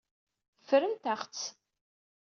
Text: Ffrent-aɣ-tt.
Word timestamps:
Ffrent-aɣ-tt. 0.61 1.45